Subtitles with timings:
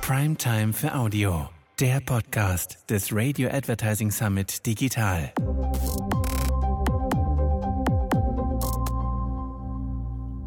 [0.00, 5.32] Primetime für Audio, der Podcast des Radio Advertising Summit Digital.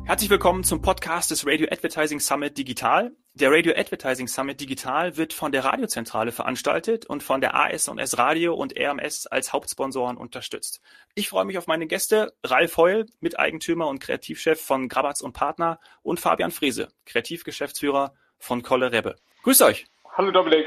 [0.06, 3.12] Herzlich willkommen zum Podcast des Radio Advertising Summit Digital.
[3.34, 8.54] Der Radio Advertising Summit Digital wird von der Radiozentrale veranstaltet und von der AS&S Radio
[8.54, 10.82] und RMS als Hauptsponsoren unterstützt.
[11.16, 15.80] Ich freue mich auf meine Gäste Ralf Heul, Miteigentümer und Kreativchef von Grabatz und Partner
[16.04, 19.16] und Fabian Frese, Kreativgeschäftsführer von Kolle Rebbe.
[19.44, 19.86] Grüßt euch.
[20.18, 20.66] Hallo Dominik.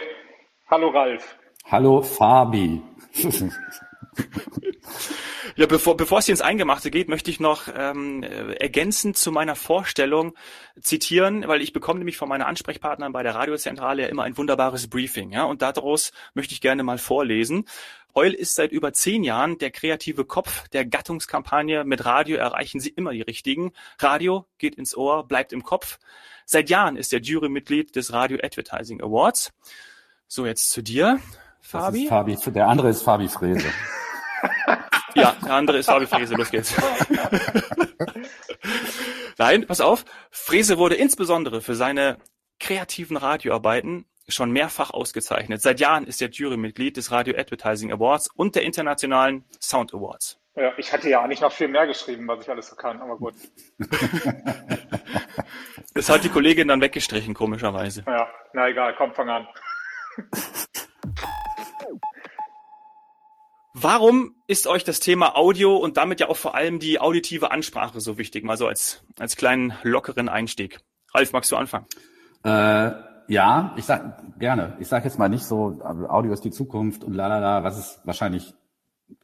[0.71, 1.37] Hallo Ralf.
[1.67, 2.81] Hallo Fabi.
[5.57, 9.55] Ja, bevor, bevor es hier ins Eingemachte geht, möchte ich noch ähm, ergänzend zu meiner
[9.55, 10.35] Vorstellung
[10.81, 14.89] zitieren, weil ich bekomme nämlich von meiner Ansprechpartnerin bei der Radiozentrale ja immer ein wunderbares
[14.89, 15.31] Briefing.
[15.31, 17.67] Ja, und daraus möchte ich gerne mal vorlesen.
[18.17, 22.91] Heul ist seit über zehn Jahren der kreative Kopf der Gattungskampagne Mit Radio erreichen Sie
[22.91, 23.73] immer die Richtigen.
[24.01, 25.99] Radio geht ins Ohr, bleibt im Kopf.
[26.47, 29.53] Seit Jahren ist er Jurymitglied des Radio Advertising Awards.
[30.27, 31.21] So, jetzt zu dir,
[31.61, 32.09] Fabi.
[32.09, 32.37] Fabi.
[32.47, 33.69] Der andere ist Fabi Frese.
[35.15, 36.75] Ja, der andere ist Fabi Frese, los geht's.
[39.39, 40.05] Nein, pass auf.
[40.31, 42.19] Frese wurde insbesondere für seine
[42.61, 45.61] kreativen Radioarbeiten schon mehrfach ausgezeichnet.
[45.61, 50.41] Seit Jahren ist er Jurymitglied des Radio Advertising Awards und der internationalen Sound Awards.
[50.57, 53.17] Ja, ich hatte ja eigentlich noch viel mehr geschrieben, was ich alles so kann, aber
[53.17, 53.35] gut.
[55.95, 58.05] das hat die Kollegin dann weggestrichen, komischerweise.
[58.07, 59.49] Ja, na egal, komm, fang an.
[63.77, 68.01] Warum ist euch das Thema Audio und damit ja auch vor allem die auditive Ansprache
[68.01, 68.45] so wichtig?
[68.45, 70.79] Mal so als, als kleinen lockeren Einstieg.
[71.13, 71.87] Ralf, magst du anfangen?
[72.45, 72.93] Äh,
[73.27, 74.77] ja, ich sag gerne.
[74.79, 78.55] Ich sage jetzt mal nicht so, Audio ist die Zukunft und lalala, was es wahrscheinlich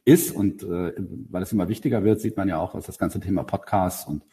[0.03, 0.93] ist und äh,
[1.29, 4.25] weil es immer wichtiger wird, sieht man ja auch, was das ganze Thema Podcasts und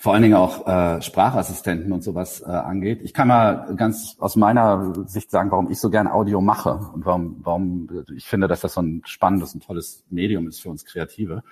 [0.00, 3.02] vor allen Dingen auch äh, Sprachassistenten und sowas äh, angeht.
[3.02, 7.04] Ich kann mal ganz aus meiner Sicht sagen, warum ich so gern Audio mache und
[7.04, 10.86] warum, warum ich finde, dass das so ein spannendes und tolles Medium ist für uns
[10.86, 11.42] Kreative.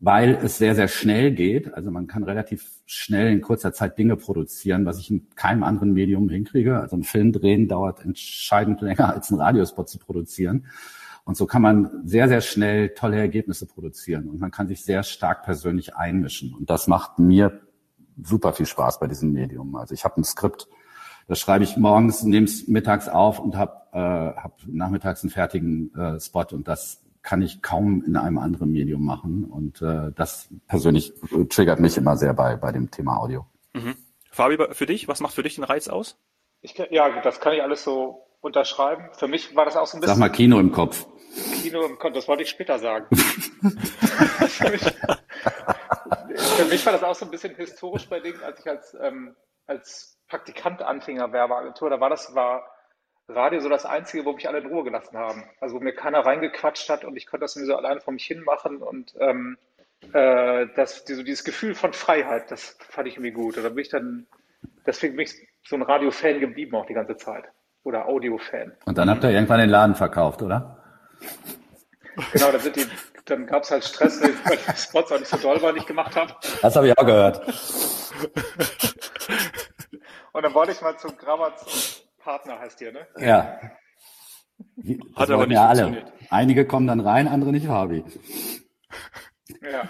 [0.00, 1.74] Weil es sehr, sehr schnell geht.
[1.74, 5.92] Also man kann relativ schnell in kurzer Zeit Dinge produzieren, was ich in keinem anderen
[5.92, 6.80] Medium hinkriege.
[6.80, 10.64] Also ein Film drehen dauert entscheidend länger als ein Radiospot zu produzieren.
[11.24, 15.02] Und so kann man sehr, sehr schnell tolle Ergebnisse produzieren und man kann sich sehr
[15.02, 16.54] stark persönlich einmischen.
[16.54, 17.60] Und das macht mir
[18.22, 19.76] super viel Spaß bei diesem Medium.
[19.76, 20.68] Also ich habe ein Skript,
[21.28, 25.94] das schreibe ich morgens, nehme es mittags auf und habe äh, hab nachmittags einen fertigen
[25.94, 29.44] äh, Spot und das kann ich kaum in einem anderen Medium machen.
[29.44, 31.12] Und äh, das persönlich
[31.48, 33.46] triggert mich immer sehr bei, bei dem Thema Audio.
[33.74, 33.94] Mhm.
[34.30, 36.18] Fabi, für dich, was macht für dich den Reiz aus?
[36.62, 39.04] Ich, ja, das kann ich alles so unterschreiben.
[39.12, 40.16] Für mich war das auch so ein bisschen.
[40.16, 41.06] Sag mal Kino im Kopf.
[41.62, 43.06] Kino im Kopf, das wollte ich später sagen.
[43.16, 44.82] Für mich
[46.86, 49.36] war das auch so ein bisschen historisch bei Dingen, als ich als, ähm,
[49.66, 51.90] als Praktikant anfing in Werbeagentur.
[51.90, 52.64] Da war das, war
[53.28, 55.44] Radio so das Einzige, wo mich alle in Ruhe gelassen haben.
[55.60, 58.24] Also wo mir keiner reingequatscht hat und ich konnte das mir so alleine vor mich
[58.24, 59.58] hin machen und ähm,
[60.12, 63.56] äh, das, so dieses Gefühl von Freiheit, das fand ich irgendwie gut.
[63.56, 64.26] Und da bin ich dann,
[64.86, 65.34] deswegen bin ich
[65.64, 67.44] so ein Radio-Fan geblieben auch die ganze Zeit.
[67.84, 68.72] Oder Audio-Fan.
[68.84, 70.78] Und dann habt ihr irgendwann den Laden verkauft, oder?
[72.32, 72.86] Genau, dann, sind die,
[73.32, 75.86] dann gab es halt Stress, weil die Spots auch nicht so doll waren, die ich
[75.86, 76.34] gemacht habe.
[76.60, 77.40] Das habe ich auch gehört.
[80.32, 83.06] Und dann wollte ich mal zum Grabatz Partner, heißt ihr, ne?
[83.18, 83.58] Ja.
[84.76, 86.04] Wie, Hat aber nicht ja alle.
[86.30, 88.04] Einige kommen dann rein, andere nicht, Fabi.
[89.60, 89.88] Ja,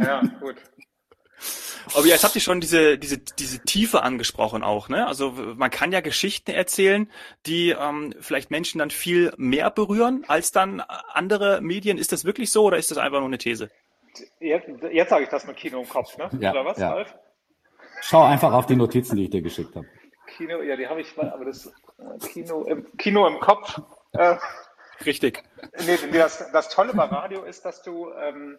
[0.00, 0.56] ja, gut.
[1.98, 5.06] Aber jetzt habt ihr schon diese, diese, diese Tiefe angesprochen auch, ne?
[5.06, 7.10] Also man kann ja Geschichten erzählen,
[7.44, 11.98] die ähm, vielleicht Menschen dann viel mehr berühren als dann andere Medien.
[11.98, 13.70] Ist das wirklich so oder ist das einfach nur eine These?
[14.38, 16.30] Jetzt, jetzt sage ich das mit Kino im Kopf, ne?
[16.40, 16.90] Ja, oder was, ja.
[16.90, 17.14] Ralf?
[18.00, 19.86] Schau einfach auf die Notizen, die ich dir geschickt habe.
[20.36, 23.80] Kino, ja, die habe ich, aber das äh, Kino im, Kino im Kopf.
[24.12, 24.36] Äh,
[25.04, 25.42] Richtig.
[25.84, 28.58] Nee, das, das Tolle bei Radio ist, dass du ähm,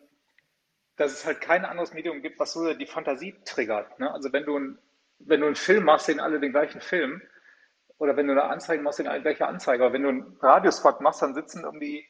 [1.00, 4.00] dass es halt kein anderes Medium gibt, was so die Fantasie triggert.
[4.00, 4.12] Ne?
[4.12, 4.78] Also wenn du, ein,
[5.19, 7.22] wenn du einen Film machst, sehen alle den gleichen Film.
[7.98, 9.86] Oder wenn du eine Anzeige machst, sehen alle gleiche Anzeige.
[9.86, 12.06] Aber wenn du einen Radiospot machst, dann sitzen irgendwie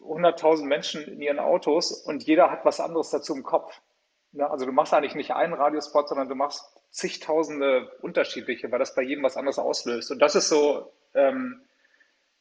[0.00, 3.80] 100.000 Menschen in ihren Autos und jeder hat was anderes dazu im Kopf.
[4.32, 4.48] Ne?
[4.50, 9.02] Also du machst eigentlich nicht einen Radiospot, sondern du machst zigtausende unterschiedliche, weil das bei
[9.02, 10.10] jedem was anderes auslöst.
[10.10, 11.62] Und das ist so, ähm,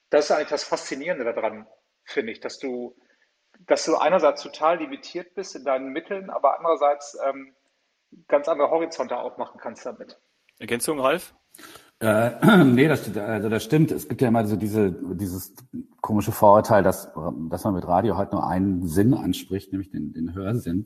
[0.10, 1.66] das ist eigentlich das Faszinierende daran,
[2.04, 2.94] finde ich, dass du
[3.60, 7.54] dass du einerseits total limitiert bist in deinen Mitteln, aber andererseits ähm,
[8.28, 10.20] ganz andere Horizonte aufmachen kannst damit.
[10.60, 11.34] Ergänzung, Ralf?
[12.00, 13.92] Äh, nee, das, also das stimmt.
[13.92, 15.54] Es gibt ja immer so diese, dieses
[16.02, 17.12] komische Vorurteil, dass,
[17.50, 20.86] dass man mit Radio halt nur einen Sinn anspricht, nämlich den, den Hörsinn.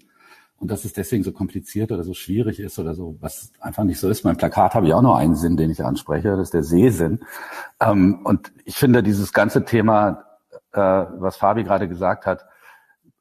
[0.57, 3.99] Und dass es deswegen so kompliziert oder so schwierig ist oder so, was einfach nicht
[3.99, 4.23] so ist.
[4.23, 7.25] Mein Plakat habe ich auch nur einen Sinn, den ich anspreche, das ist der Sehsinn.
[7.81, 10.23] Ähm, und ich finde dieses ganze Thema,
[10.71, 12.45] äh, was Fabi gerade gesagt hat,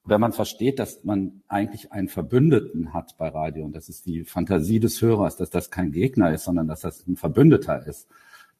[0.04, 4.24] wenn man versteht, dass man eigentlich einen Verbündeten hat bei Radio und das ist die
[4.24, 8.08] Fantasie des Hörers, dass das kein Gegner ist, sondern dass das ein Verbündeter ist,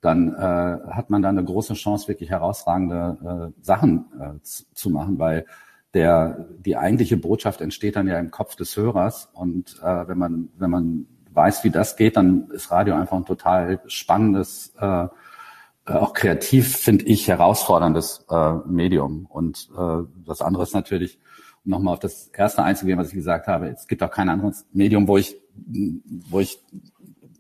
[0.00, 5.19] dann äh, hat man da eine große Chance, wirklich herausragende äh, Sachen äh, zu, machen,
[5.19, 5.46] weil
[5.93, 10.49] der die eigentliche Botschaft entsteht dann ja im Kopf des Hörers und äh, wenn man
[10.56, 15.08] wenn man weiß, wie das geht, dann ist Radio einfach ein total spannendes äh,
[15.87, 19.26] auch kreativ, finde ich, herausforderndes äh, Medium.
[19.26, 21.19] Und äh, das andere ist natürlich,
[21.64, 25.08] nochmal auf das erste einzugehen, was ich gesagt habe, es gibt auch kein anderes Medium,
[25.08, 25.37] wo ich,
[26.28, 26.58] wo ich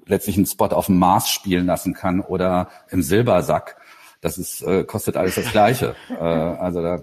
[0.06, 3.76] letztlich einen Spot auf dem Mars spielen lassen kann oder im Silbersack.
[4.20, 5.94] Das ist, äh, kostet alles das Gleiche.
[6.10, 7.02] äh, also da,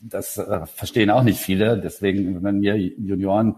[0.00, 1.78] das äh, verstehen auch nicht viele.
[1.78, 3.56] Deswegen, wenn wir Junioren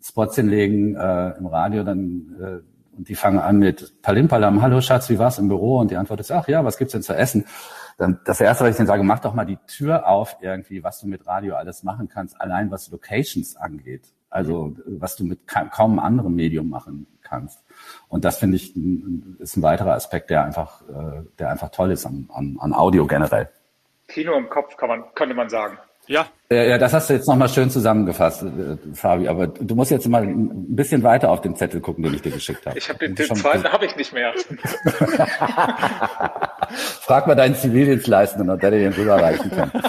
[0.00, 5.08] Spots hinlegen äh, im Radio, dann äh, und die fangen an mit Palimpalam, hallo Schatz,
[5.08, 5.78] wie war's im Büro?
[5.78, 7.44] Und die Antwort ist, ach ja, was gibt's denn zu essen?
[7.98, 11.00] Dann das erste, was ich dann sage, mach doch mal die Tür auf irgendwie, was
[11.00, 14.14] du mit Radio alles machen kannst, allein was Locations angeht.
[14.30, 17.64] Also was du mit kaum anderem Medium machen kannst.
[18.08, 18.76] Und das finde ich
[19.38, 23.06] ist ein weiterer Aspekt, der einfach, äh, der einfach toll ist an, an, an Audio
[23.06, 23.50] generell.
[24.06, 25.78] Kino im Kopf kann man, könnte man sagen.
[26.08, 26.26] Ja.
[26.50, 29.28] Ja, das hast du jetzt nochmal schön zusammengefasst, äh, Fabi.
[29.28, 32.32] Aber du musst jetzt mal ein bisschen weiter auf den Zettel gucken, den ich dir
[32.32, 32.78] geschickt habe.
[32.78, 34.32] Ich habe den, den zweiten habe ich nicht mehr.
[36.70, 39.70] Frag mal deinen Zivildienstleistenden, ob der dir den rüberreichen kann.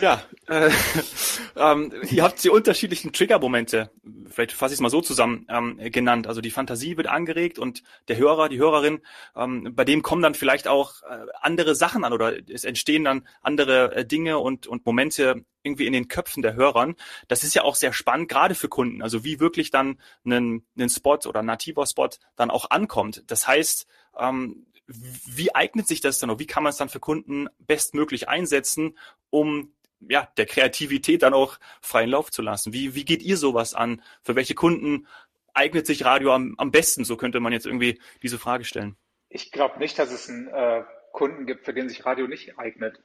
[0.00, 0.70] Ja, äh,
[1.56, 3.90] ähm, ihr habt die unterschiedlichen Triggermomente,
[4.28, 6.26] vielleicht fasse ich es mal so zusammen, ähm, genannt.
[6.26, 9.00] Also die Fantasie wird angeregt und der Hörer, die Hörerin,
[9.36, 13.26] ähm, bei dem kommen dann vielleicht auch äh, andere Sachen an oder es entstehen dann
[13.42, 16.94] andere äh, Dinge und, und Momente irgendwie in den Köpfen der Hörern.
[17.28, 19.02] Das ist ja auch sehr spannend, gerade für Kunden.
[19.02, 23.24] Also wie wirklich dann ein, ein Spot oder ein nativer Spot dann auch ankommt.
[23.26, 23.86] Das heißt,
[24.18, 28.28] ähm, wie eignet sich das dann oder wie kann man es dann für Kunden bestmöglich
[28.28, 28.96] einsetzen,
[29.28, 32.72] um ja, der Kreativität dann auch freien Lauf zu lassen.
[32.72, 34.02] Wie, wie geht ihr sowas an?
[34.22, 35.06] Für welche Kunden
[35.54, 37.04] eignet sich Radio am, am besten?
[37.04, 38.96] So könnte man jetzt irgendwie diese Frage stellen.
[39.28, 40.82] Ich glaube nicht, dass es einen äh,
[41.12, 43.00] Kunden gibt, für den sich Radio nicht eignet.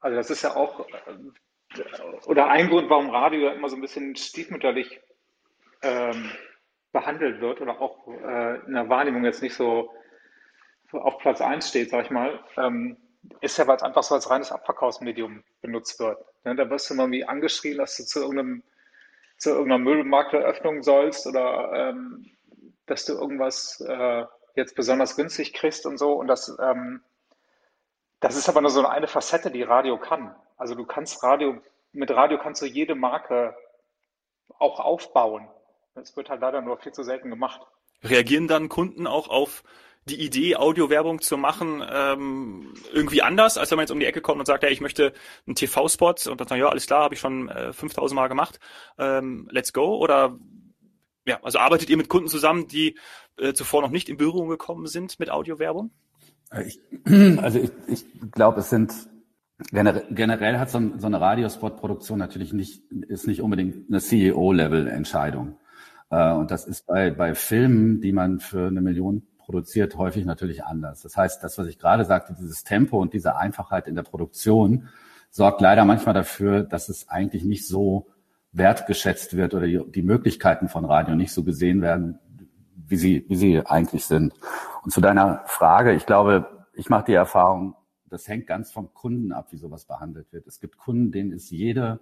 [0.00, 1.80] Also das ist ja auch, äh,
[2.26, 5.00] oder ein Grund, warum Radio immer so ein bisschen stiefmütterlich
[5.82, 6.30] ähm,
[6.92, 9.92] behandelt wird oder auch äh, in der Wahrnehmung jetzt nicht so
[10.92, 12.96] auf Platz 1 steht, sag ich mal, ähm,
[13.40, 16.18] ist ja, weil es einfach so als reines Abverkaufsmedium benutzt wird.
[16.44, 18.62] Ne, da wirst du mal irgendwie angeschrien, dass du zu irgendeinem
[19.36, 22.30] zu irgendeiner Möbelmarkteröffnung sollst oder ähm,
[22.86, 26.12] dass du irgendwas äh, jetzt besonders günstig kriegst und so.
[26.12, 27.02] Und das, ähm,
[28.20, 30.34] das ist aber nur so eine Facette, die Radio kann.
[30.58, 31.58] Also du kannst Radio,
[31.92, 33.56] mit Radio kannst du jede Marke
[34.58, 35.48] auch aufbauen.
[35.94, 37.62] Das wird halt leider nur viel zu selten gemacht.
[38.02, 39.62] Reagieren dann Kunden auch auf
[40.06, 44.20] die Idee, Audiowerbung zu machen, ähm, irgendwie anders, als wenn man jetzt um die Ecke
[44.20, 45.12] kommt und sagt, hey, ich möchte
[45.46, 48.58] einen TV-Spot und dann sagen, ja, alles klar, habe ich schon äh, 5000 Mal gemacht,
[48.98, 49.96] ähm, let's go?
[49.96, 50.38] Oder
[51.26, 52.98] ja, also arbeitet ihr mit Kunden zusammen, die
[53.38, 55.90] äh, zuvor noch nicht in Berührung gekommen sind mit Audiowerbung?
[56.50, 56.80] Äh, ich,
[57.38, 58.92] also ich, ich glaube, es sind
[59.70, 65.58] generell, hat so, so eine Radiospot-Produktion natürlich nicht, ist nicht unbedingt eine CEO-Level-Entscheidung.
[66.10, 70.64] Äh, und das ist bei, bei Filmen, die man für eine Million produziert häufig natürlich
[70.64, 71.02] anders.
[71.02, 74.88] Das heißt, das, was ich gerade sagte, dieses Tempo und diese Einfachheit in der Produktion
[75.28, 78.06] sorgt leider manchmal dafür, dass es eigentlich nicht so
[78.52, 82.20] wertgeschätzt wird oder die Möglichkeiten von Radio nicht so gesehen werden,
[82.76, 84.34] wie sie, wie sie eigentlich sind.
[84.84, 87.74] Und zu deiner Frage, ich glaube, ich mache die Erfahrung,
[88.08, 90.46] das hängt ganz vom Kunden ab, wie sowas behandelt wird.
[90.46, 91.98] Es gibt Kunden, denen ist jede,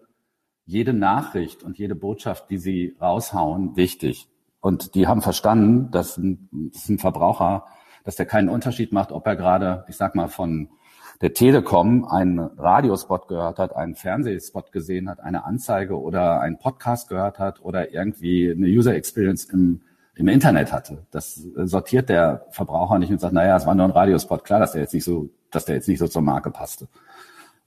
[0.67, 4.29] jede Nachricht und jede Botschaft, die sie raushauen, wichtig.
[4.61, 7.67] Und die haben verstanden, dass ein, dass ein Verbraucher,
[8.05, 10.71] dass der keinen Unterschied macht, ob er gerade, ich sag mal, von
[11.21, 17.09] der Telekom einen Radiospot gehört hat, einen Fernsehspot gesehen hat, eine Anzeige oder einen Podcast
[17.09, 19.83] gehört hat oder irgendwie eine User Experience im,
[20.15, 21.07] im Internet hatte.
[21.11, 24.45] Das sortiert der Verbraucher nicht und sagt, naja, es war nur ein Radiospot.
[24.45, 26.89] Klar, dass der jetzt nicht so, dass der jetzt nicht so zur Marke passte.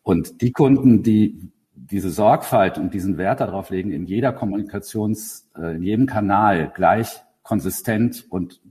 [0.01, 5.75] Und die Kunden, die diese Sorgfalt und diesen Wert darauf legen, in jeder Kommunikations, äh,
[5.75, 8.61] in jedem Kanal gleich konsistent und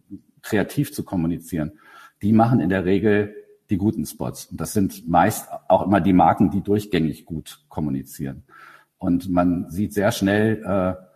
[0.43, 1.73] kreativ zu kommunizieren,
[2.23, 3.35] die machen in der Regel
[3.71, 4.47] die guten Spots.
[4.47, 8.43] Und das sind meist auch immer die Marken, die durchgängig gut kommunizieren.
[8.99, 11.11] Und man sieht sehr schnell äh,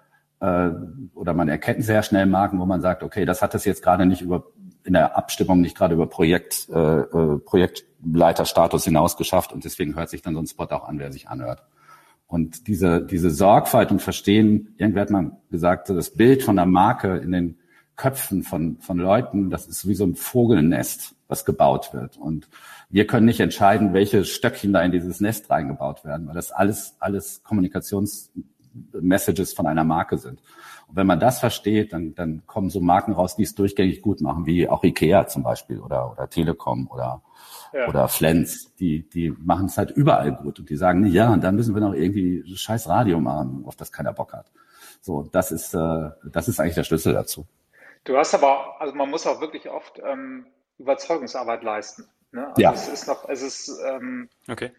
[0.45, 0.73] äh,
[1.15, 4.07] oder man erkennt sehr schnell Marken, wo man sagt, okay, das hat es jetzt gerade
[4.07, 4.45] nicht über,
[4.85, 10.11] in der Abstimmung nicht gerade über Projekt, äh, äh, Projektleiterstatus hinaus geschafft und deswegen hört
[10.11, 11.63] sich dann so ein Spot auch an, wer sich anhört.
[12.27, 17.17] Und diese, diese Sorgfalt und Verstehen, irgendwer hat mal gesagt, das Bild von der Marke
[17.19, 17.59] in den
[17.97, 22.17] Köpfen von, von Leuten, das ist wie so ein Vogelnest, was gebaut wird.
[22.17, 22.49] Und
[22.91, 26.97] wir können nicht entscheiden, welche Stöckchen da in dieses Nest reingebaut werden, weil das alles,
[26.99, 27.43] alles
[28.75, 30.43] Kommunikationsmessages von einer Marke sind.
[30.87, 34.21] Und wenn man das versteht, dann, dann kommen so Marken raus, die es durchgängig gut
[34.21, 37.23] machen, wie auch Ikea zum Beispiel oder, oder Telekom oder,
[37.73, 37.89] ja.
[37.89, 38.75] oder Flens.
[38.77, 41.81] Die, die machen es halt überall gut und die sagen, ja, und dann müssen wir
[41.81, 44.51] noch irgendwie scheiß Radio machen, auf das keiner Bock hat.
[45.01, 47.47] So, das ist, äh, das ist eigentlich der Schlüssel dazu.
[48.05, 50.47] Du hast aber, also man muss auch wirklich oft ähm,
[50.79, 52.07] Überzeugungsarbeit leisten.
[52.33, 52.49] Ne?
[52.49, 52.73] Also ja.
[52.73, 54.73] Es ist noch, es ist, ähm, okay.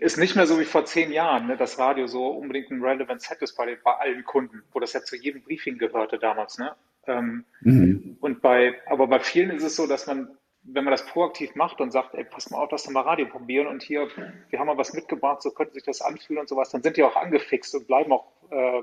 [0.00, 3.20] Ist nicht mehr so wie vor zehn Jahren, ne, dass Radio so unbedingt ein Relevant
[3.20, 6.58] Set ist bei, den, bei allen Kunden, wo das ja zu jedem Briefing gehörte damals.
[6.58, 6.74] Ne?
[7.06, 8.16] Ähm, mhm.
[8.20, 10.28] Und bei, aber bei vielen ist es so, dass man,
[10.62, 13.26] wenn man das proaktiv macht und sagt, ey, pass mal auf, lass doch mal Radio
[13.26, 14.08] probieren und hier,
[14.48, 17.02] wir haben mal was mitgebracht, so könnte sich das anfühlen und sowas, dann sind die
[17.02, 18.82] auch angefixt und bleiben auch äh,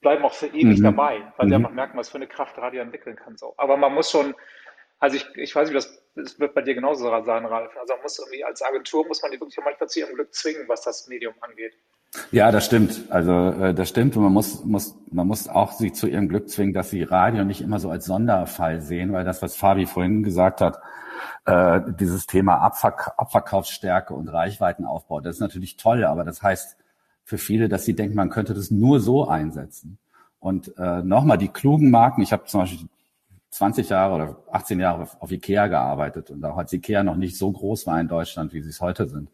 [0.00, 0.84] bleiben auch für ewig mhm.
[0.84, 1.50] dabei, weil mhm.
[1.50, 3.36] sie einfach merken, was für eine Kraft Radio entwickeln kann.
[3.36, 3.54] So.
[3.56, 4.34] Aber man muss schon,
[4.98, 7.76] also ich, ich weiß nicht, das, das wird bei dir genauso sein, Ralf.
[7.78, 10.68] Also man muss irgendwie als Agentur muss man die wirklich manchmal zu ihrem Glück zwingen,
[10.68, 11.74] was das Medium angeht.
[12.32, 13.04] Ja, das stimmt.
[13.10, 16.48] Also äh, das stimmt und man muss, muss, man muss auch sie zu ihrem Glück
[16.48, 20.22] zwingen, dass sie Radio nicht immer so als Sonderfall sehen, weil das, was Fabi vorhin
[20.22, 20.80] gesagt hat,
[21.44, 26.76] äh, dieses Thema Abverk Abverkaufsstärke und Reichweitenaufbau, das ist natürlich toll, aber das heißt
[27.24, 29.98] für viele, dass sie denken, man könnte das nur so einsetzen.
[30.40, 32.88] Und äh, nochmal, die klugen Marken, ich habe zum Beispiel
[33.58, 37.50] 20 Jahre oder 18 Jahre auf Ikea gearbeitet und auch als Ikea noch nicht so
[37.50, 39.30] groß war in Deutschland, wie sie es heute sind.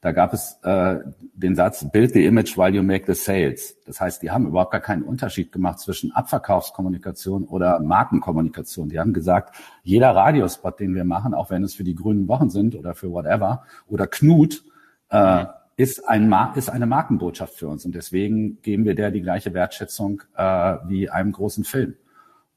[0.00, 0.98] Da gab es äh,
[1.34, 3.76] den Satz, build the image while you make the sales.
[3.86, 8.90] Das heißt, die haben überhaupt gar keinen Unterschied gemacht zwischen Abverkaufskommunikation oder Markenkommunikation.
[8.90, 12.50] Die haben gesagt, jeder Radiospot, den wir machen, auch wenn es für die grünen Wochen
[12.50, 14.62] sind oder für whatever, oder Knut,
[15.10, 17.84] äh, mhm ist, ein ist eine Markenbotschaft für uns.
[17.84, 21.96] Und deswegen geben wir der die gleiche Wertschätzung äh, wie einem großen Film.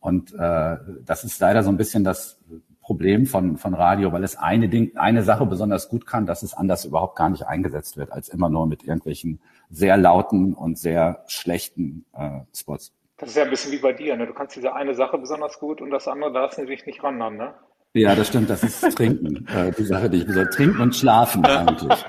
[0.08, 2.40] Und äh, das ist leider so ein bisschen das
[2.82, 6.54] Problem von, von Radio, weil es eine Ding, eine Sache besonders gut kann, dass es
[6.54, 11.26] anders überhaupt gar nicht eingesetzt wird, als immer nur mit irgendwelchen sehr lauten und sehr
[11.28, 12.94] schlechten äh, Spots.
[13.18, 14.26] Das ist ja ein bisschen wie bei dir, ne?
[14.28, 17.22] Du kannst diese eine Sache besonders gut und das andere darfst du natürlich nicht ran
[17.22, 17.54] haben, ne?
[17.94, 19.46] Ja, das stimmt, das ist Trinken.
[19.54, 22.06] Äh, die Sache, die ich soll trinken und schlafen eigentlich.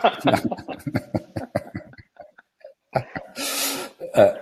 [4.12, 4.34] äh,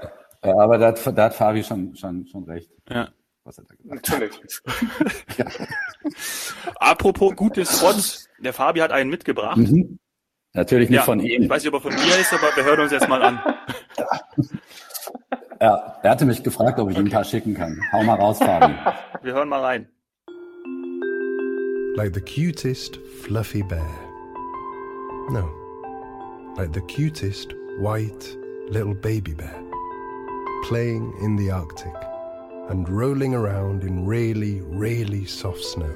[0.42, 2.70] aber da, da hat Fabi schon, schon, schon recht.
[2.90, 3.08] Ja.
[3.46, 4.08] Was hat er gesagt?
[4.08, 4.60] Natürlich.
[5.38, 5.46] ja.
[6.76, 9.56] Apropos gute Spots, der Fabi hat einen mitgebracht.
[9.56, 9.98] Mhm.
[10.52, 11.42] Natürlich nicht ja, von ihm.
[11.42, 13.40] Ich weiß nicht, ob er von mir ist, aber wir hören uns jetzt mal an.
[15.60, 17.04] Ja, er hatte mich gefragt, ob ich okay.
[17.04, 17.80] ihm ein paar schicken kann.
[17.92, 18.74] Hau mal raus, Fabi.
[19.22, 19.88] Wir hören mal rein.
[21.96, 23.98] like the cutest fluffy bear.
[25.30, 25.50] No,
[26.58, 28.36] like the cutest white
[28.68, 29.62] little baby bear,
[30.64, 31.94] playing in the Arctic
[32.68, 35.92] and rolling around in really, really soft snow.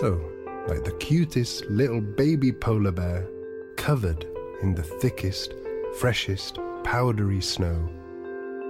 [0.00, 0.20] So,
[0.68, 3.28] like the cutest little baby polar bear,
[3.76, 4.26] covered
[4.62, 5.54] in the thickest,
[5.98, 7.88] freshest, powdery snow,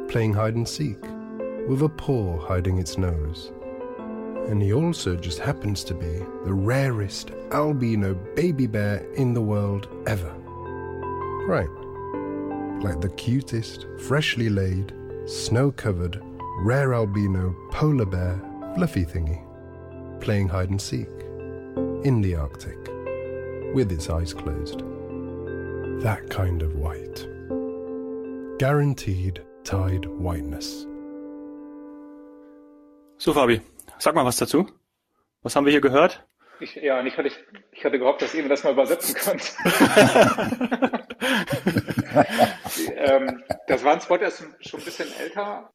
[0.08, 1.00] playing hide and seek,
[1.68, 3.52] with a paw hiding its nose
[4.48, 9.88] and he also just happens to be the rarest albino baby bear in the world
[10.06, 10.32] ever.
[11.46, 11.68] Right.
[12.82, 14.92] Like the cutest, freshly laid,
[15.26, 16.22] snow covered,
[16.58, 18.40] rare albino polar bear
[18.74, 19.40] fluffy thingy,
[20.20, 21.08] playing hide and seek
[22.04, 22.78] in the Arctic
[23.74, 24.80] with its eyes closed.
[26.02, 27.26] That kind of white.
[28.58, 30.86] Guaranteed tide whiteness.
[33.18, 33.60] So, Fabi,
[33.98, 34.68] Sag mal was dazu.
[35.42, 36.24] Was haben wir hier gehört?
[36.60, 37.30] Ich, ja, und ich hatte,
[37.72, 39.54] ich hatte gehofft, dass ihr mir das mal übersetzen könnt.
[42.96, 45.70] ähm, das war ein Spot, der ist schon ein bisschen älter.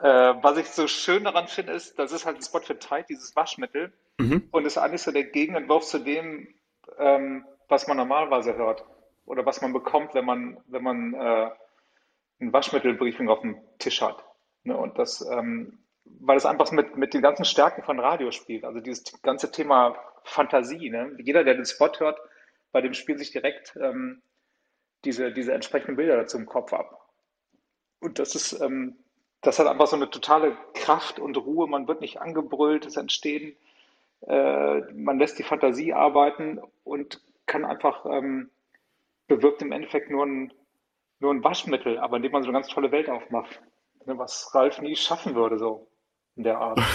[0.00, 3.06] Äh, was ich so schön daran finde, ist, das ist halt ein Spot für Tide,
[3.08, 3.92] dieses Waschmittel.
[4.18, 4.48] Mhm.
[4.50, 6.48] Und ist eigentlich so der Gegenentwurf zu dem,
[6.98, 8.84] ähm, was man normalerweise hört.
[9.24, 11.50] Oder was man bekommt, wenn man, wenn man äh,
[12.40, 14.24] ein Waschmittelbriefing auf dem Tisch hat.
[14.62, 14.76] Ne?
[14.76, 15.78] Und das ähm,
[16.20, 18.64] weil es einfach mit, mit den ganzen Stärken von Radio spielt.
[18.64, 20.90] Also dieses ganze Thema Fantasie.
[20.90, 21.16] Ne?
[21.18, 22.18] Jeder, der den Spot hört,
[22.72, 24.22] bei dem spielen sich direkt ähm,
[25.04, 27.10] diese, diese entsprechenden Bilder dazu im Kopf ab.
[28.00, 28.96] Und das ist, ähm,
[29.42, 31.66] das hat einfach so eine totale Kraft und Ruhe.
[31.66, 33.56] Man wird nicht angebrüllt, es entstehen,
[34.26, 38.50] äh, man lässt die Fantasie arbeiten und kann einfach, ähm,
[39.28, 40.52] bewirkt im Endeffekt nur ein,
[41.20, 43.60] nur ein Waschmittel, aber indem man so eine ganz tolle Welt aufmacht.
[44.06, 45.88] Ne, was Ralf nie schaffen würde, so
[46.36, 46.78] in der Art.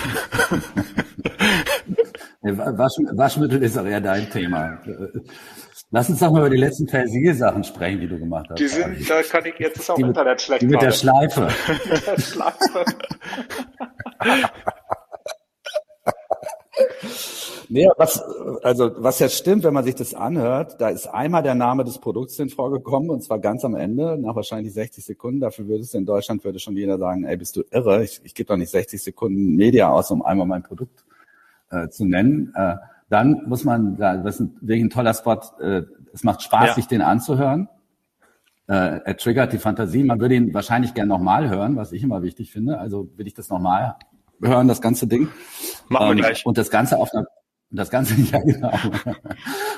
[2.42, 4.82] Wasch, Waschmittel ist auch eher dein Thema.
[5.94, 8.60] Lass uns doch mal über die letzten Persil-Sachen sprechen, die du gemacht hast.
[8.60, 10.62] Die sind, da kann ich jetzt ist auch die Internet schlecht.
[10.62, 11.50] Die mit der Schleife.
[11.68, 12.86] mit der Schleife.
[17.68, 18.22] Nee, was,
[18.64, 22.00] also, was ja stimmt, wenn man sich das anhört, da ist einmal der Name des
[22.00, 25.40] Produkts drin vorgekommen, und zwar ganz am Ende, nach wahrscheinlich 60 Sekunden.
[25.40, 28.04] Dafür würde es in Deutschland, würde schon jeder sagen, ey, bist du irre?
[28.04, 31.06] Ich, ich gebe doch nicht 60 Sekunden Media aus, um einmal mein Produkt
[31.70, 32.54] äh, zu nennen.
[32.56, 32.76] Äh,
[33.12, 36.74] dann muss man, das ist wirklich ein toller Spot, äh, es macht Spaß, ja.
[36.76, 37.68] sich den anzuhören.
[38.68, 40.04] Äh, er triggert die Fantasie.
[40.04, 42.80] Man würde ihn wahrscheinlich gern nochmal hören, was ich immer wichtig finde.
[42.80, 43.96] Also will ich das nochmal
[44.42, 45.28] hören, das ganze Ding.
[45.90, 46.46] Machen wir ähm, gleich.
[46.46, 47.26] Und das Ganze auf einer
[47.70, 48.72] und das Ganze, ja genau.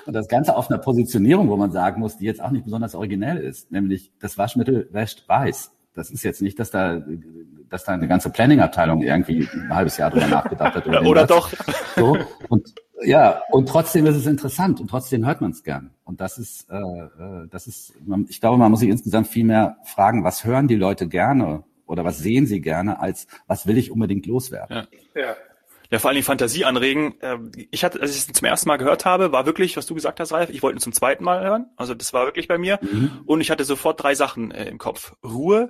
[0.05, 2.93] Und das Ganze auf einer Positionierung, wo man sagen muss, die jetzt auch nicht besonders
[2.93, 5.71] originell ist, nämlich das Waschmittel wäscht weiß.
[5.95, 7.03] Das ist jetzt nicht, dass da,
[7.69, 10.87] dass da eine ganze Planning-Abteilung irgendwie ein halbes Jahr drüber nachgedacht hat.
[10.87, 11.51] Oder, oder doch.
[11.95, 12.17] So.
[12.49, 12.73] Und
[13.03, 15.91] ja, und trotzdem ist es interessant und trotzdem hört man es gern.
[16.03, 17.93] Und das ist, äh, äh das ist,
[18.29, 22.03] ich glaube, man muss sich insgesamt viel mehr fragen, was hören die Leute gerne oder
[22.05, 24.88] was sehen sie gerne, als was will ich unbedingt loswerden.
[25.15, 25.22] Ja.
[25.22, 25.36] ja
[25.93, 27.13] ja, vor allem die Fantasie anregen.
[27.22, 29.93] Ähm, ich hatte, als ich es zum ersten Mal gehört habe, war wirklich, was du
[29.93, 31.67] gesagt hast, Ralf, ich wollte ihn zum zweiten Mal hören.
[31.75, 32.79] Also das war wirklich bei mir.
[32.81, 33.22] Mhm.
[33.27, 35.13] Und ich hatte sofort drei Sachen äh, im Kopf.
[35.24, 35.69] Ruhe,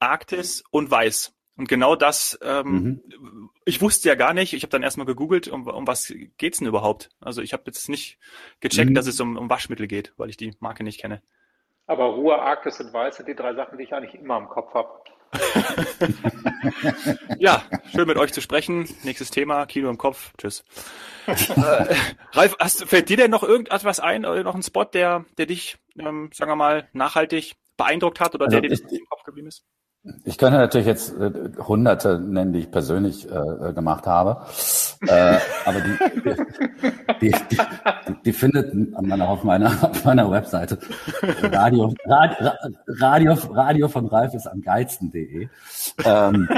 [0.00, 1.34] Arktis und Weiß.
[1.60, 3.50] Und genau das, ähm, mhm.
[3.66, 6.66] ich wusste ja gar nicht, ich habe dann erstmal gegoogelt, um, um was geht's denn
[6.66, 7.10] überhaupt?
[7.20, 8.18] Also ich habe jetzt nicht
[8.60, 8.94] gecheckt, mhm.
[8.94, 11.20] dass es um, um Waschmittel geht, weil ich die Marke nicht kenne.
[11.86, 14.72] Aber Ruhe, Arktis und Weiß sind die drei Sachen, die ich eigentlich immer im Kopf
[14.72, 14.88] habe.
[17.38, 17.62] ja,
[17.92, 18.88] schön mit euch zu sprechen.
[19.02, 20.32] Nächstes Thema, Kino im Kopf.
[20.38, 20.64] Tschüss.
[21.26, 21.94] äh,
[22.32, 25.76] Ralf, hast, fällt dir denn noch irgendetwas ein, oder noch ein Spot, der, der dich,
[25.98, 29.66] ähm, sagen wir mal, nachhaltig beeindruckt hat oder also der dir im Kopf geblieben ist?
[30.24, 34.46] Ich könnte natürlich jetzt äh, Hunderte nennen, die ich persönlich äh, äh gemacht habe,
[35.06, 35.98] äh, aber die,
[37.20, 37.58] die, die,
[38.24, 40.78] die, findet man auf meiner, auf meiner Webseite
[41.42, 42.50] Radio, Radio,
[42.86, 45.48] Radio, Radio von Ralf ist am geilsten.de.
[46.06, 46.48] Ähm,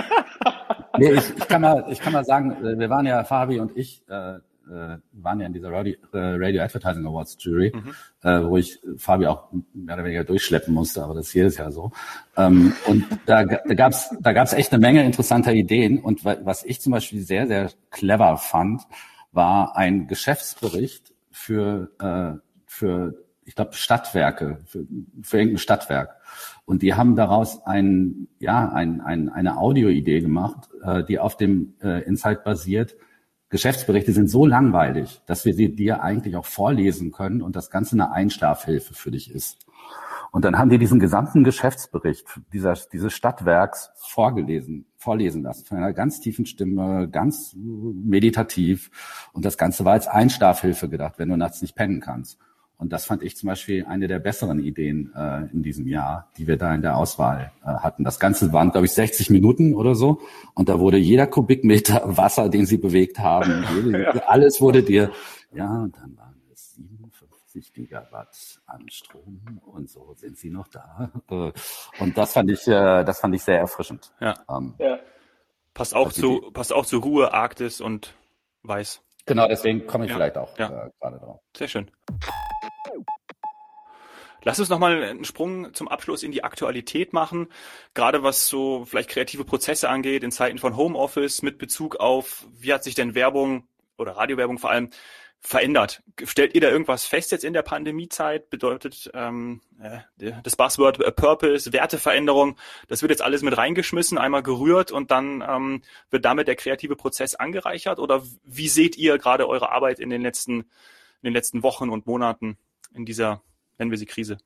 [0.99, 3.77] nee, ich, ich, kann mal, ich kann mal sagen, äh, wir waren ja, Fabi und
[3.77, 4.39] ich, äh,
[4.71, 7.95] äh, waren ja in dieser Radio, äh, Radio Advertising Awards Jury, mhm.
[8.23, 11.73] äh, wo ich Fabi auch mehr oder weniger durchschleppen musste, aber das ist jedes Jahr
[11.73, 11.93] so.
[12.37, 15.99] Ähm, und da, da gab's da gab's echt eine Menge interessanter Ideen.
[15.99, 18.83] Und was ich zum Beispiel sehr, sehr clever fand,
[19.33, 24.87] war ein Geschäftsbericht für, äh, für ich glaube, Stadtwerke, für,
[25.23, 26.17] für irgendein Stadtwerk.
[26.65, 31.75] Und die haben daraus ein, ja, ein, ein, eine Audioidee gemacht, äh, die auf dem
[31.83, 32.97] äh, Insight basiert,
[33.53, 37.97] Geschäftsberichte sind so langweilig, dass wir sie dir eigentlich auch vorlesen können und das Ganze
[37.97, 39.67] eine Einschlafhilfe für dich ist.
[40.31, 45.93] Und dann haben die diesen gesamten Geschäftsbericht dieser, dieses Stadtwerks vorgelesen, vorlesen lassen, von einer
[45.93, 48.91] ganz tiefen Stimme, ganz meditativ.
[49.35, 52.39] Und das Ganze war als Einschlafhilfe gedacht, wenn du nachts nicht pennen kannst.
[52.83, 56.49] Und das fand ich zum Beispiel eine der besseren Ideen äh, in diesem Jahr, die
[56.49, 58.03] wir da in der Auswahl äh, hatten.
[58.03, 60.21] Das Ganze waren, glaube ich, 60 Minuten oder so.
[60.55, 64.11] Und da wurde jeder Kubikmeter Wasser, den sie bewegt haben, ja.
[64.27, 65.13] alles wurde dir,
[65.55, 71.13] ja, und dann waren es 57 Gigawatt an Strom und so sind sie noch da.
[72.01, 74.13] Und das fand ich, äh, das fand ich sehr erfrischend.
[74.19, 74.35] Ja.
[74.51, 74.99] Ähm, ja.
[75.73, 78.15] Passt auch zu, passt auch zu Ruhe, Arktis und
[78.65, 79.03] Weiß.
[79.25, 80.17] Genau, deswegen komme ich ja.
[80.17, 80.87] vielleicht auch ja.
[80.87, 81.41] äh, gerade drauf.
[81.57, 81.89] Sehr schön.
[84.45, 87.49] Lass uns nochmal einen Sprung zum Abschluss in die Aktualität machen,
[87.95, 92.73] gerade was so vielleicht kreative Prozesse angeht, in Zeiten von Homeoffice mit Bezug auf, wie
[92.73, 94.91] hat sich denn Werbung oder Radiowerbung vor allem
[95.39, 96.03] verändert?
[96.25, 98.51] Stellt ihr da irgendwas fest jetzt in der Pandemiezeit?
[98.51, 102.57] Bedeutet ähm, äh, das Buzzword äh, Purpose, Werteveränderung,
[102.89, 106.97] das wird jetzt alles mit reingeschmissen, einmal gerührt und dann ähm, wird damit der kreative
[106.97, 107.99] Prozess angereichert?
[108.01, 112.07] Oder wie seht ihr gerade eure Arbeit in den letzten, in den letzten Wochen und
[112.07, 112.57] Monaten
[112.95, 113.43] in dieser
[113.79, 114.39] nennen wir sie Krise.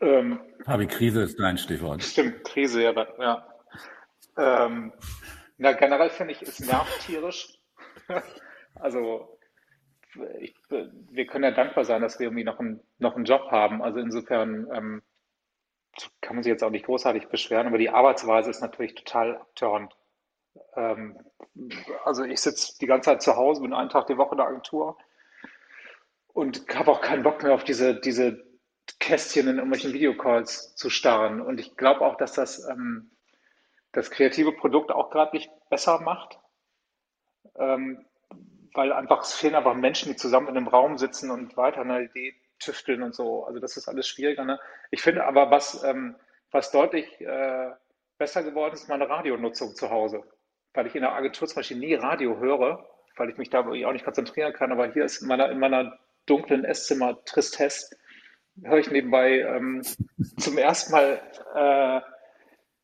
[0.00, 2.02] Ähm, Habe Krise ist dein Stichwort.
[2.02, 3.06] Stimmt, Krise, ja.
[3.18, 3.46] ja.
[4.36, 4.92] Ähm,
[5.58, 7.58] na, generell finde ich, es nervt tierisch.
[8.74, 9.38] also,
[10.40, 13.82] ich, wir können ja dankbar sein, dass wir irgendwie noch, ein, noch einen Job haben.
[13.82, 15.02] Also insofern ähm,
[16.20, 19.94] kann man sich jetzt auch nicht großartig beschweren, aber die Arbeitsweise ist natürlich total abtörend.
[20.74, 21.18] Ähm,
[22.04, 24.46] also ich sitze die ganze Zeit zu Hause, bin einen Tag die Woche in der
[24.46, 24.96] Agentur
[26.32, 28.49] und habe auch keinen Bock mehr auf diese, diese
[28.98, 31.40] Kästchen in irgendwelchen Videocalls zu starren.
[31.40, 33.10] Und ich glaube auch, dass das ähm,
[33.92, 36.38] das kreative Produkt auch gerade nicht besser macht,
[37.56, 38.04] ähm,
[38.74, 42.04] weil einfach es fehlen einfach Menschen, die zusammen in einem Raum sitzen und weiter eine
[42.04, 43.44] Idee tüfteln und so.
[43.44, 44.44] Also das ist alles schwieriger.
[44.44, 44.60] Ne?
[44.90, 46.16] Ich finde aber, was, ähm,
[46.50, 47.70] was deutlich äh,
[48.18, 50.22] besser geworden ist, meine Radionutzung zu Hause,
[50.74, 52.86] weil ich in der Agentur zum Beispiel nie Radio höre
[53.20, 54.72] weil ich mich da auch nicht konzentrieren kann.
[54.72, 57.96] Aber hier ist in meiner, in meiner dunklen Esszimmer Tristesse,
[58.62, 59.82] höre ich nebenbei ähm,
[60.38, 61.20] zum ersten Mal
[61.54, 62.00] äh,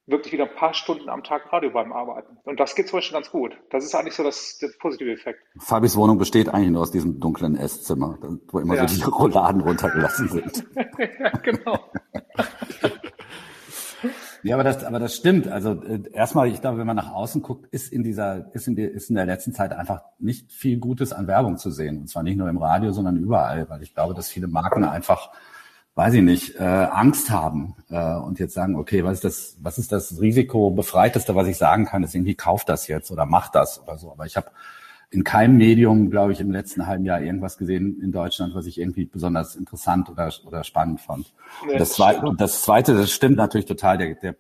[0.07, 2.39] wirklich wieder ein paar Stunden am Tag Radio beim Arbeiten.
[2.45, 3.57] Und das geht zum Beispiel ganz gut.
[3.71, 5.41] Das ist eigentlich so das, das positive Effekt.
[5.59, 8.87] Fabis Wohnung besteht eigentlich nur aus diesem dunklen Esszimmer, wo immer ja.
[8.87, 10.65] so die Rolladen runtergelassen sind.
[11.19, 11.91] ja, genau.
[14.47, 15.49] Ja, aber das, aber das stimmt.
[15.49, 18.77] Also äh, erstmal, ich glaube, wenn man nach außen guckt, ist in dieser, ist in,
[18.77, 21.99] der, ist in der letzten Zeit einfach nicht viel Gutes an Werbung zu sehen.
[21.99, 25.33] Und zwar nicht nur im Radio, sondern überall, weil ich glaube, dass viele Marken einfach
[25.97, 29.79] weiß ich nicht, äh, Angst haben äh, und jetzt sagen, okay, was ist das, was
[29.79, 33.83] ist das risikobefreiteste, was ich sagen kann, ist irgendwie kauf das jetzt oder mach das
[33.83, 34.13] oder so.
[34.13, 34.51] Aber ich habe
[35.11, 38.79] in keinem Medium, glaube ich, im letzten halben Jahr irgendwas gesehen in Deutschland, was ich
[38.79, 41.33] irgendwie besonders interessant oder, oder spannend fand.
[41.71, 44.37] Ja, das, zweite, das zweite, das stimmt natürlich total, der, der,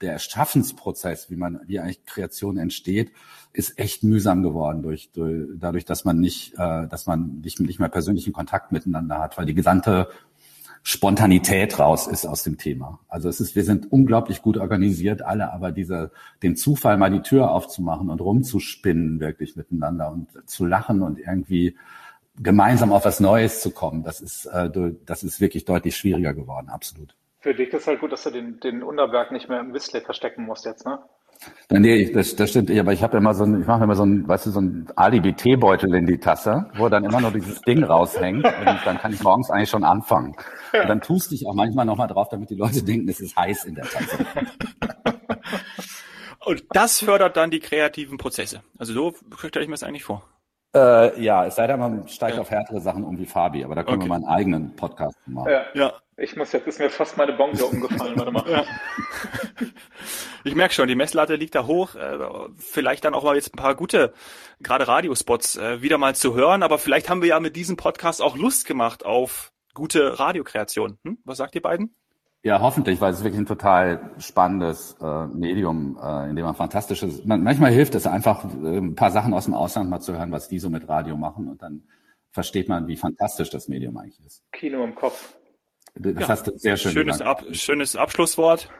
[0.00, 3.10] der Schaffensprozess, wie man, wie eigentlich Kreation entsteht,
[3.52, 7.80] ist echt mühsam geworden durch, durch dadurch, dass man nicht, äh, dass man nicht, nicht
[7.80, 10.08] mehr persönlichen Kontakt miteinander hat, weil die gesamte
[10.84, 12.98] Spontanität raus ist aus dem Thema.
[13.08, 16.10] Also es ist, wir sind unglaublich gut organisiert alle, aber dieser,
[16.42, 21.76] den Zufall mal die Tür aufzumachen und rumzuspinnen wirklich miteinander und zu lachen und irgendwie
[22.36, 24.70] gemeinsam auf was Neues zu kommen, das ist, äh,
[25.06, 27.14] das ist wirklich deutlich schwieriger geworden, absolut.
[27.40, 30.44] Für dich ist halt gut, dass du den, den Unterberg nicht mehr im Whistler verstecken
[30.44, 30.98] musst jetzt, ne?
[31.70, 32.70] Nee, das, das stimmt.
[32.70, 34.86] Aber ich habe immer so ein, ich mache immer so ein, weißt du, so ein
[34.94, 39.22] Alibi-Teebeutel in die Tasse, wo dann immer nur dieses Ding raushängt und dann kann ich
[39.22, 40.34] morgens eigentlich schon anfangen.
[40.72, 43.64] Und dann tust dich auch manchmal nochmal drauf, damit die Leute denken, es ist heiß
[43.64, 44.18] in der Tasse.
[46.44, 48.62] Und das fördert dann die kreativen Prozesse.
[48.76, 50.28] Also so stelle ich mir das eigentlich vor.
[50.74, 52.40] Äh, ja, es sei denn, man steigt ja.
[52.40, 54.06] auf härtere Sachen um wie Fabi, aber da können okay.
[54.06, 55.50] wir mal einen eigenen Podcast machen.
[55.50, 55.64] Ja.
[55.74, 55.92] ja.
[56.16, 58.44] Ich muss jetzt, ist mir fast meine Bonge umgefallen, warte mal.
[58.50, 58.64] Ja.
[60.44, 61.94] Ich merke schon, die Messlatte liegt da hoch.
[61.94, 62.18] Äh,
[62.56, 64.12] vielleicht dann auch mal jetzt ein paar gute,
[64.60, 68.20] gerade Radiospots äh, wieder mal zu hören, aber vielleicht haben wir ja mit diesem Podcast
[68.20, 70.98] auch Lust gemacht auf gute Radiokreation.
[71.04, 71.18] Hm?
[71.24, 71.94] Was sagt ihr beiden?
[72.44, 76.56] Ja, hoffentlich, weil es ist wirklich ein total spannendes äh, Medium, äh, in dem man
[76.56, 77.24] fantastisches.
[77.24, 80.32] Man, manchmal hilft es einfach, äh, ein paar Sachen aus dem Ausland mal zu hören,
[80.32, 81.84] was die so mit Radio machen, und dann
[82.32, 84.42] versteht man, wie fantastisch das Medium eigentlich ist.
[84.50, 85.36] Kino im Kopf.
[85.94, 88.70] Das ja, hast du sehr schön schönes, Ab, schönes Abschlusswort.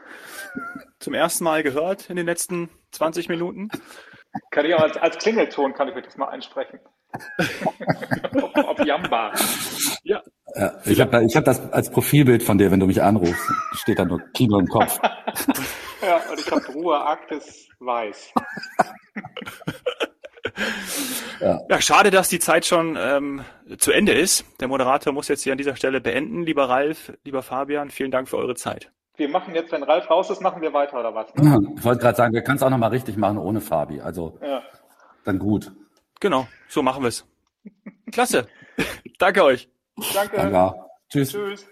[0.99, 3.69] Zum ersten Mal gehört in den letzten 20 Minuten.
[4.51, 6.79] Kann ich auch als, als Klingelton kann ich das mal einsprechen.
[8.41, 9.31] auf, auf Jamba.
[10.03, 10.23] Ja.
[10.55, 13.51] Ja ich habe ich hab das als Profilbild von dir, wenn du mich anrufst.
[13.73, 14.99] Steht da nur Kino im Kopf.
[16.01, 18.33] ja, und ich habe Ruhe Arktis weiß.
[21.39, 21.59] Ja.
[21.67, 21.81] ja.
[21.81, 23.41] schade, dass die Zeit schon ähm,
[23.77, 24.45] zu Ende ist.
[24.59, 26.43] Der Moderator muss jetzt hier an dieser Stelle beenden.
[26.43, 28.91] Lieber Ralf, lieber Fabian, vielen Dank für eure Zeit.
[29.15, 31.33] Wir machen jetzt, wenn Ralf raus ist, machen wir weiter oder was?
[31.35, 31.45] Ne?
[31.45, 34.01] Ja, ich wollte gerade sagen, wir können es auch nochmal richtig machen ohne Fabi.
[34.01, 34.63] Also ja.
[35.23, 35.71] dann gut.
[36.19, 37.25] Genau, so machen wir es.
[38.11, 38.47] Klasse.
[39.19, 39.69] Danke euch.
[40.13, 40.37] Danke.
[40.37, 40.73] Danke.
[41.09, 41.31] Tschüss.
[41.31, 41.67] Tschüss.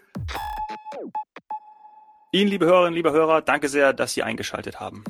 [2.33, 5.03] Ihnen, liebe Hörerinnen, liebe Hörer, danke sehr, dass Sie eingeschaltet haben.